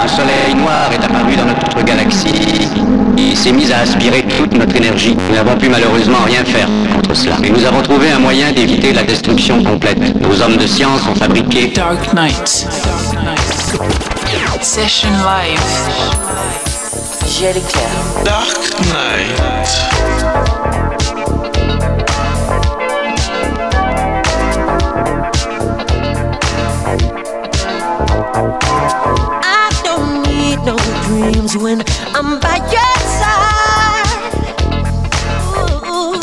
[0.00, 2.68] Un soleil noir est apparu dans notre galaxie
[3.16, 5.16] et s'est mis à aspirer toute notre énergie.
[5.28, 7.36] Nous n'avons pu malheureusement rien faire contre cela.
[7.40, 9.98] Mais nous avons trouvé un moyen d'éviter la destruction complète.
[10.20, 12.68] Nos hommes de science ont fabriqué Dark Knight.
[14.60, 15.60] Session Live.
[17.26, 17.88] J'ai l'éclair.
[18.24, 18.56] Dark
[18.92, 20.37] Knight.
[31.48, 31.80] happens when
[32.14, 34.34] I'm by your side.
[35.86, 36.20] Ooh.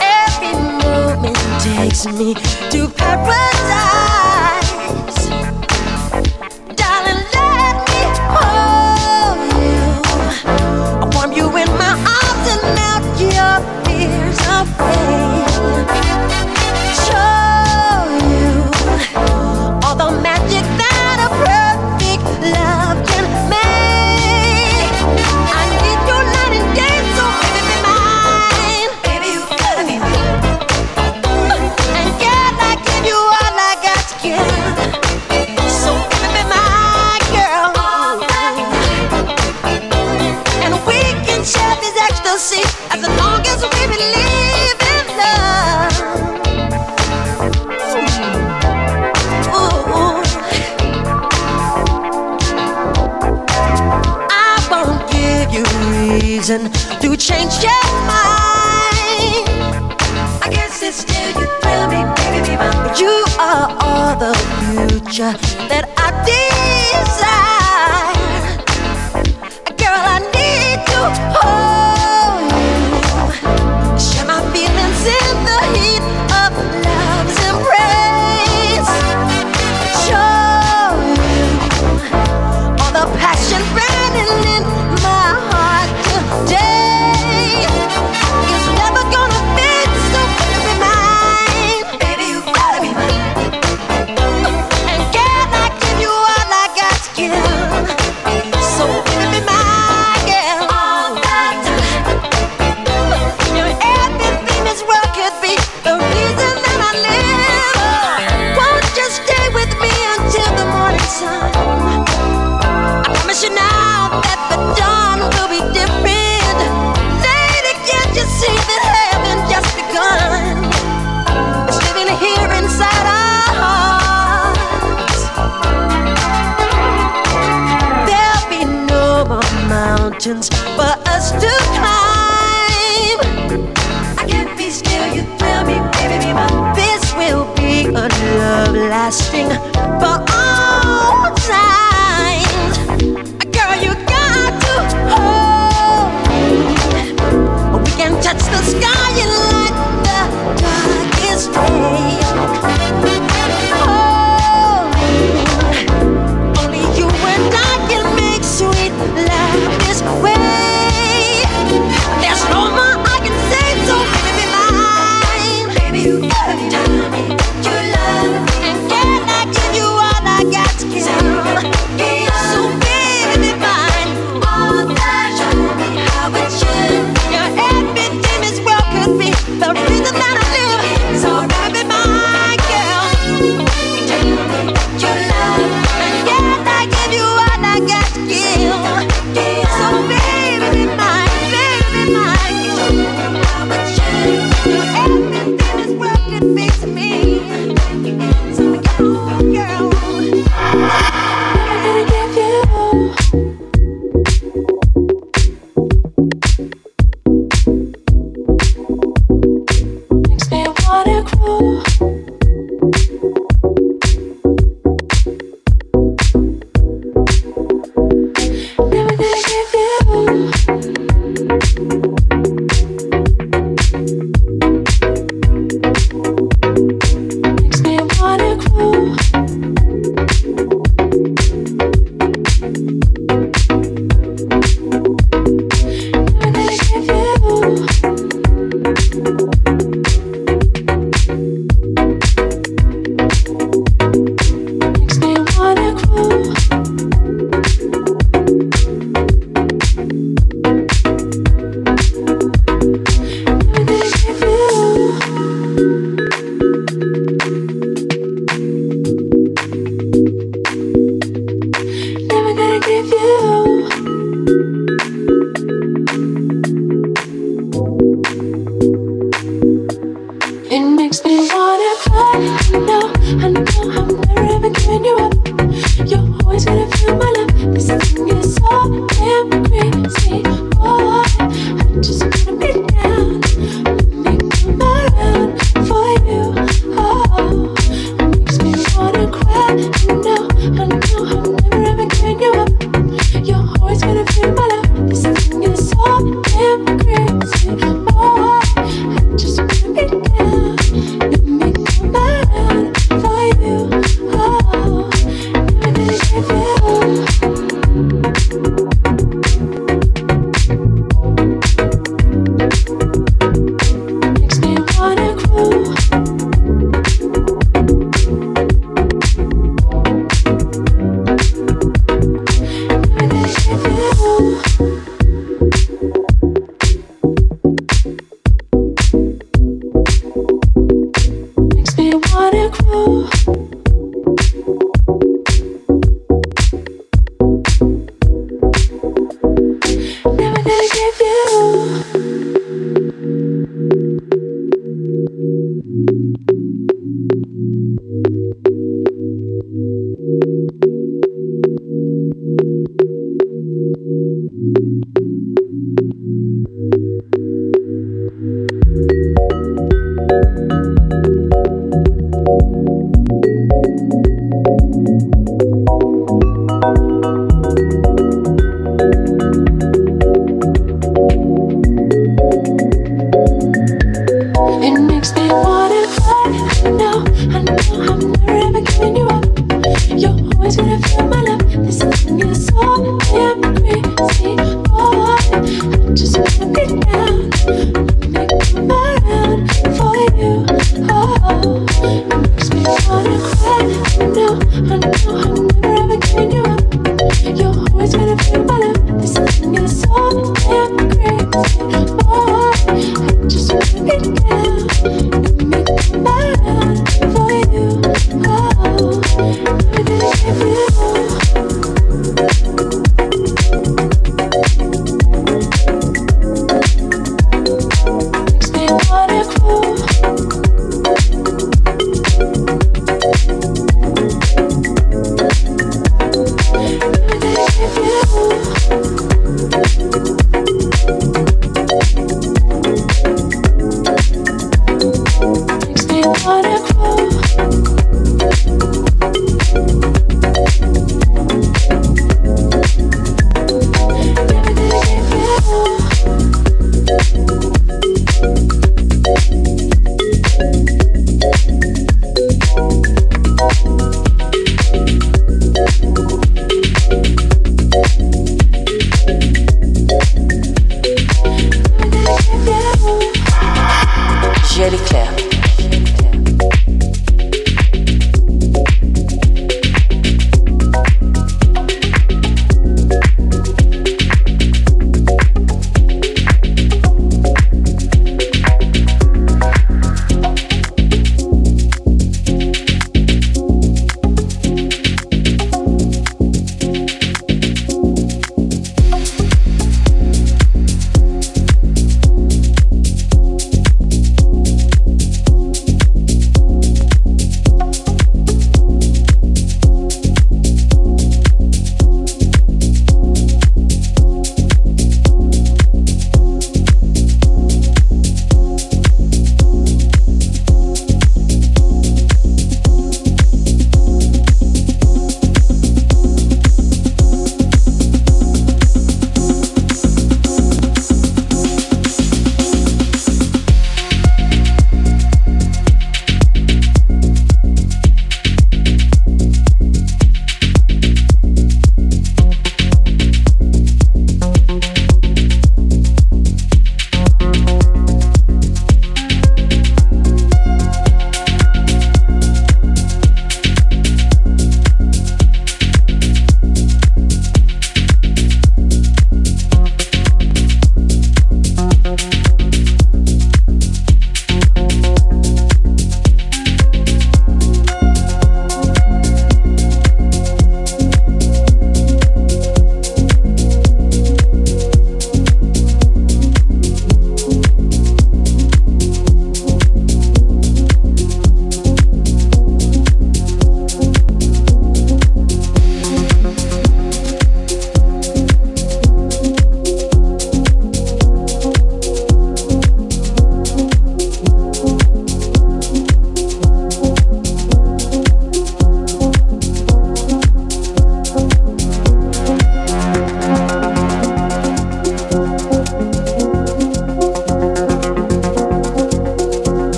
[0.00, 2.55] Every moment takes me.
[65.16, 65.55] 着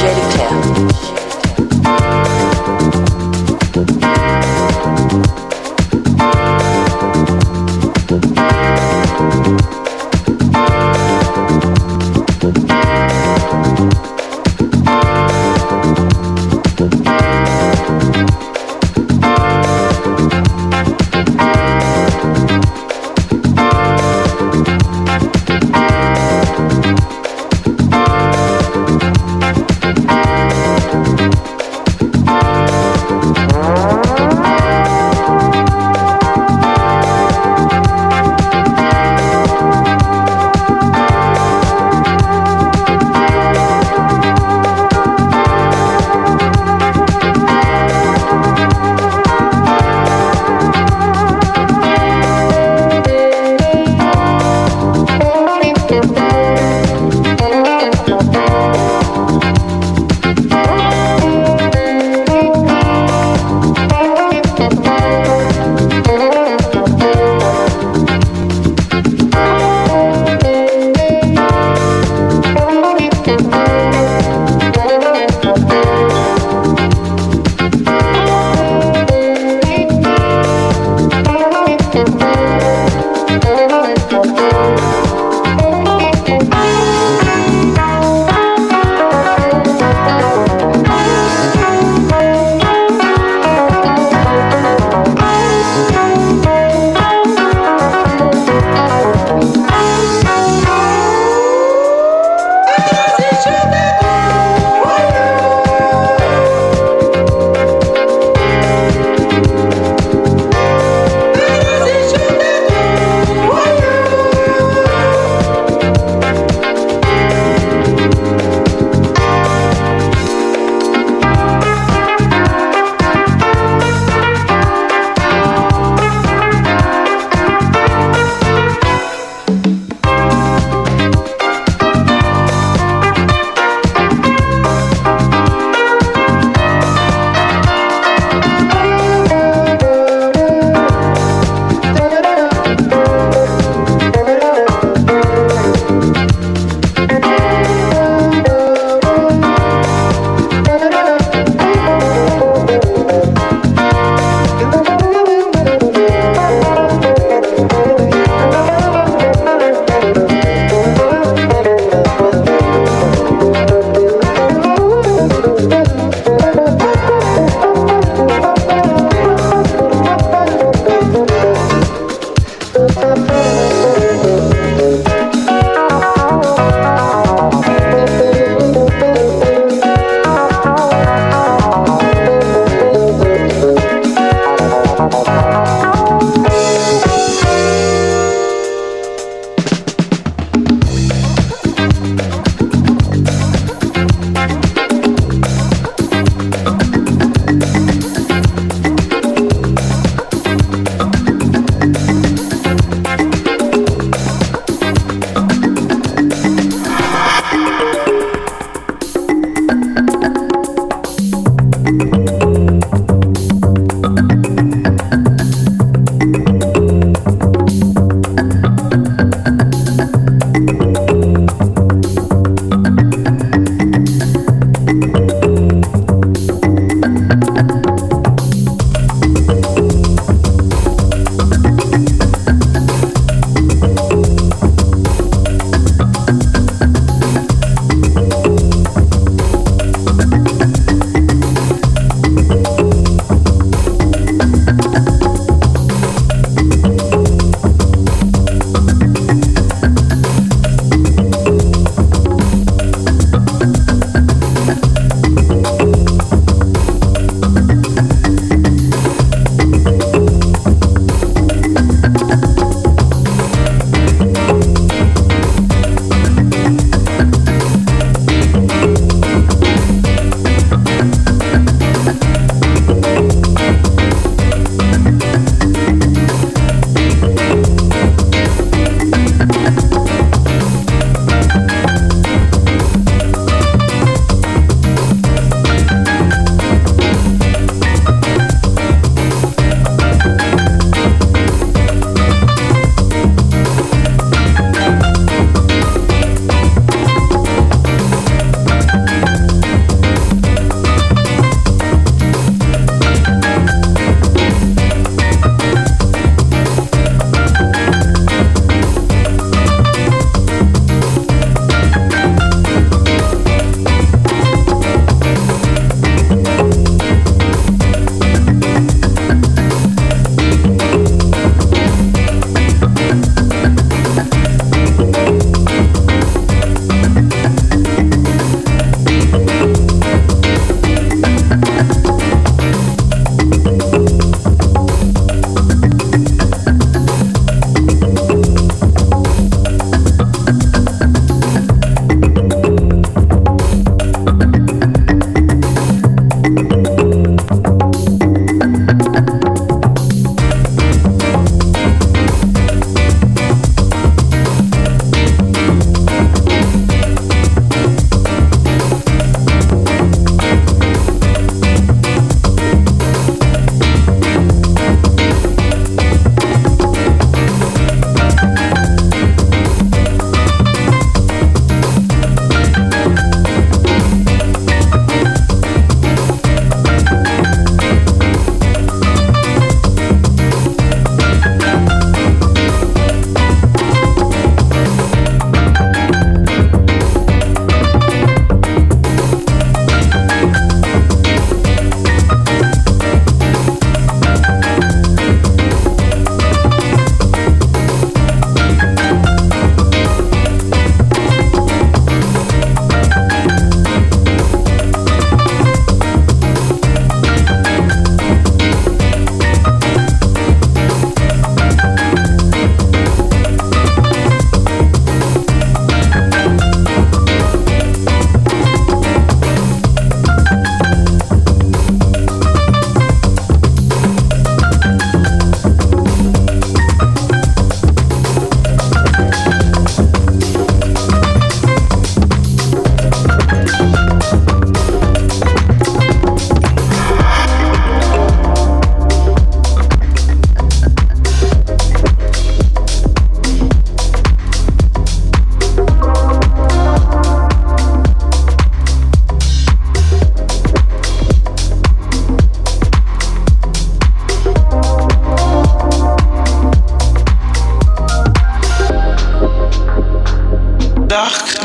[0.00, 1.27] Angélica.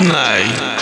[0.03, 0.72] Nein.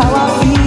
[0.00, 0.59] how I feel.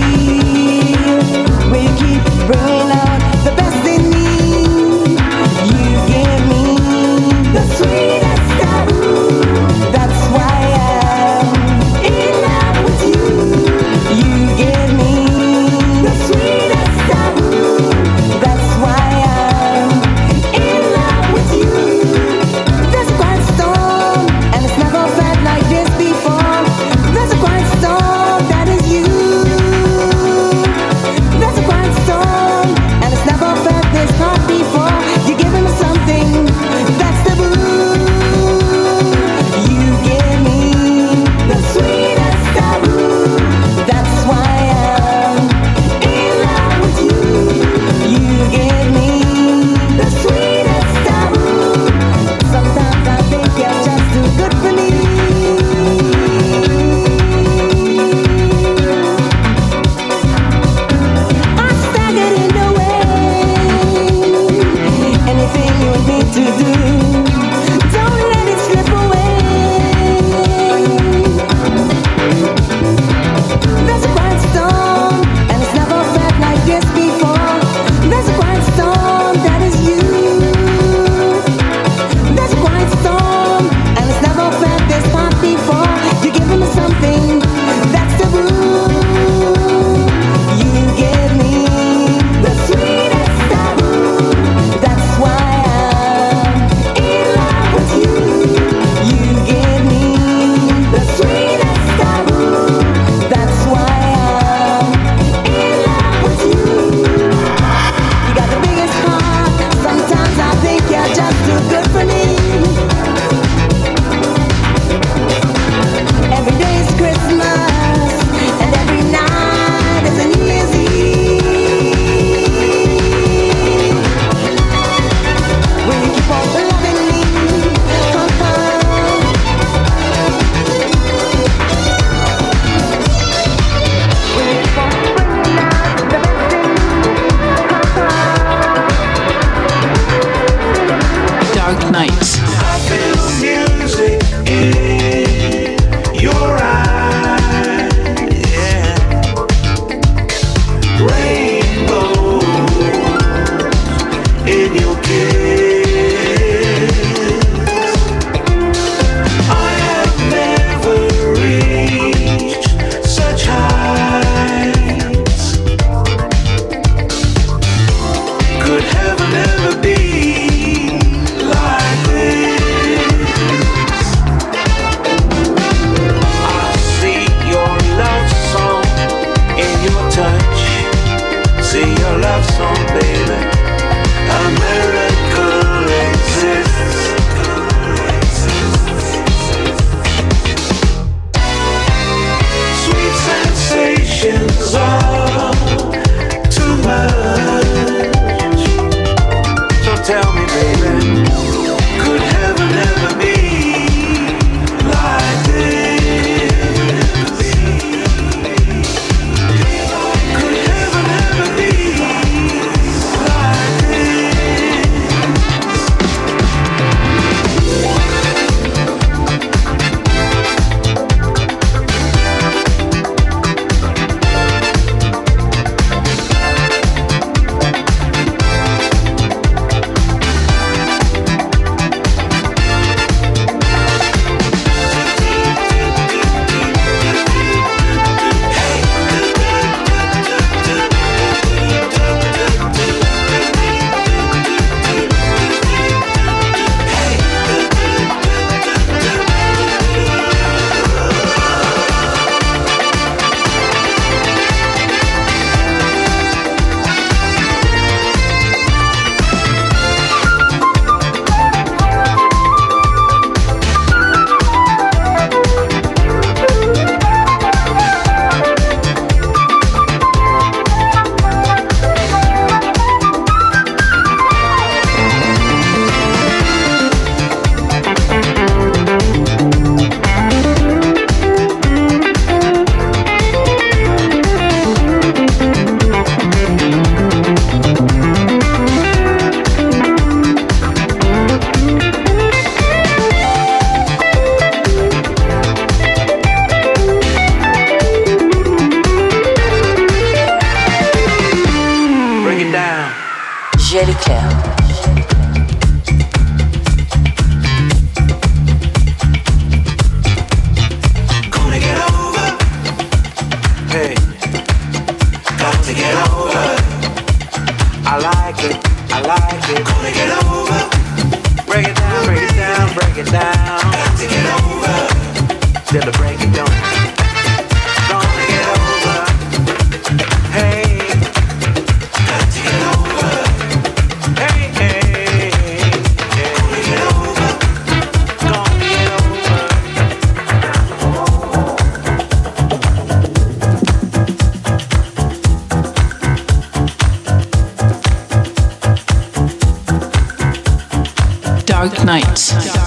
[351.94, 352.63] night.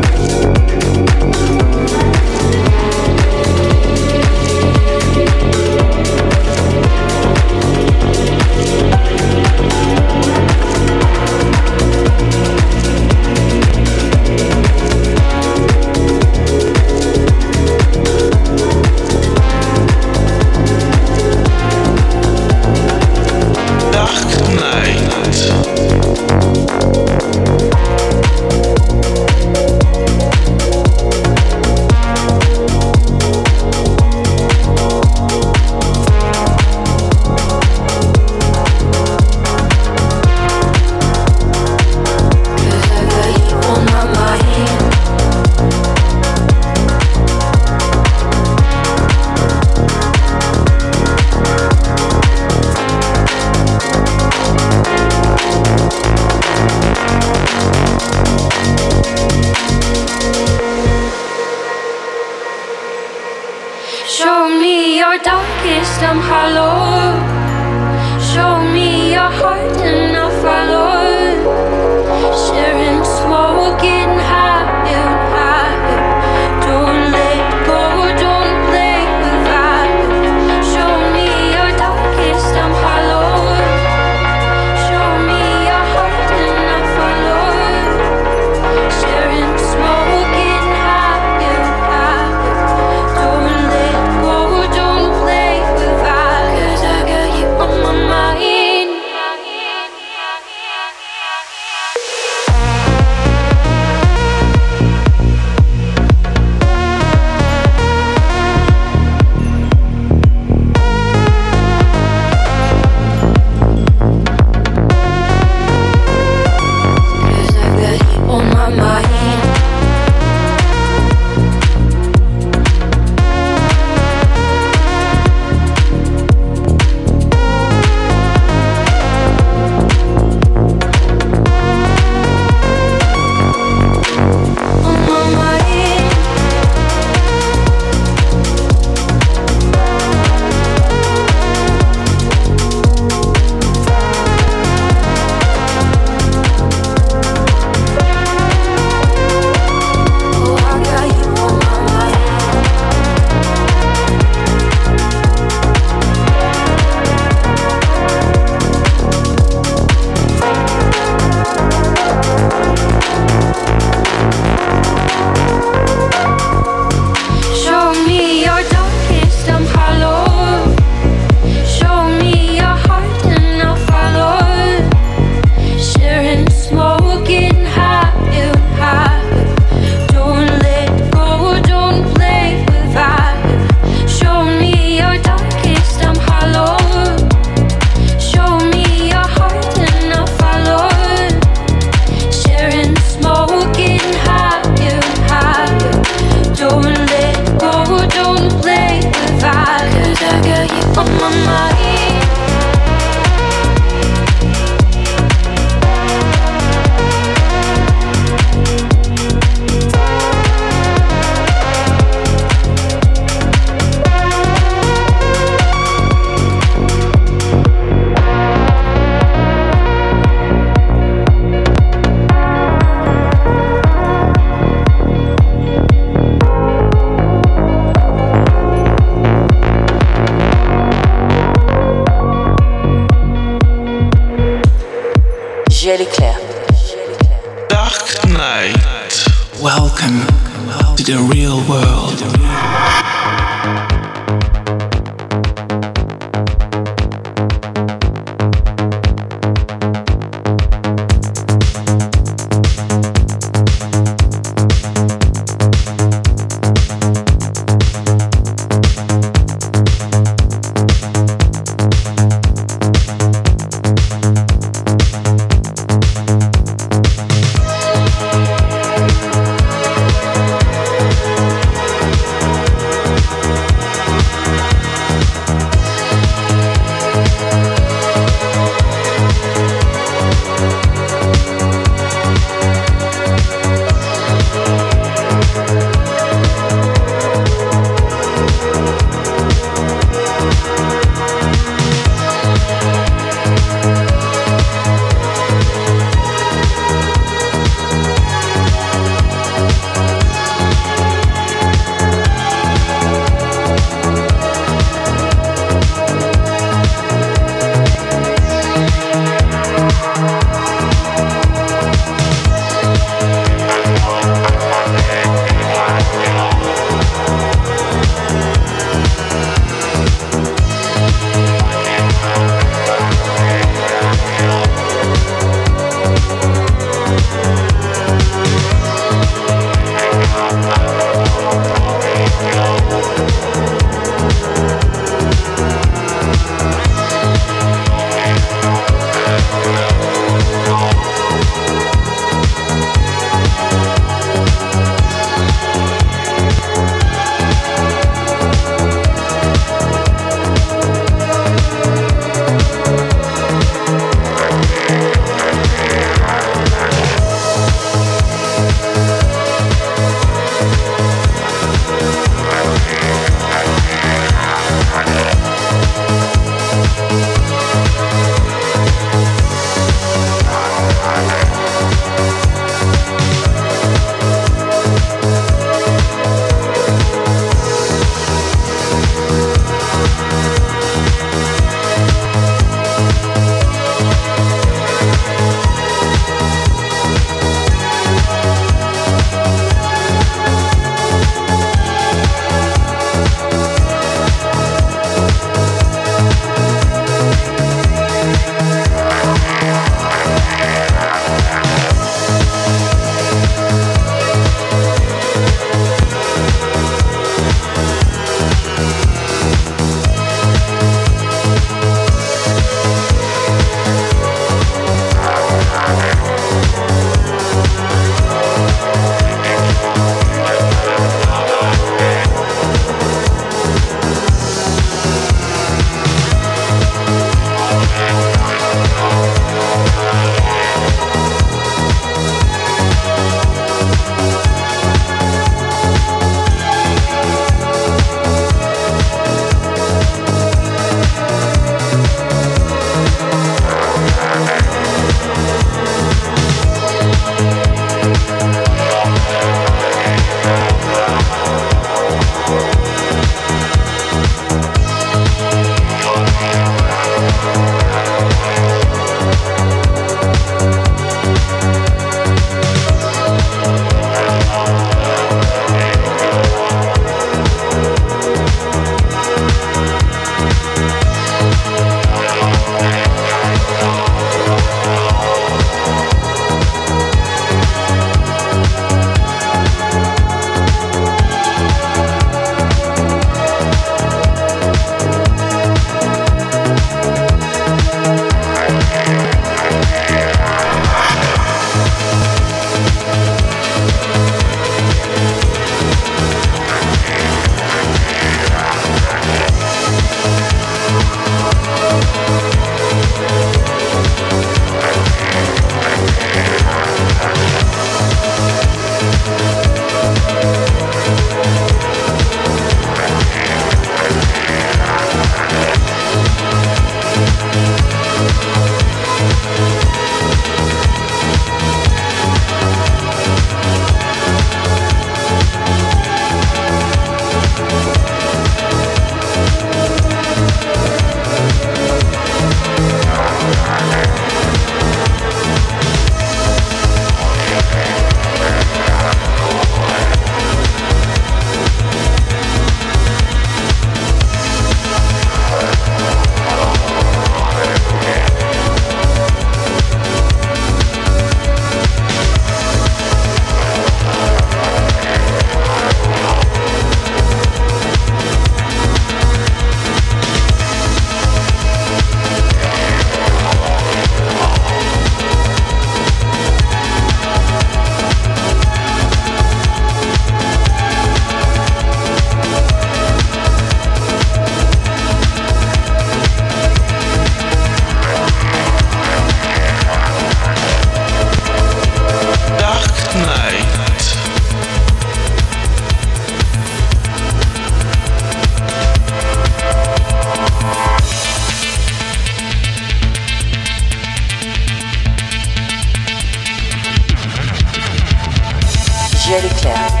[599.31, 600.00] Jellycat.